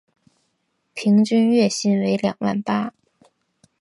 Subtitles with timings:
[0.95, 2.91] 平均月薪为两万八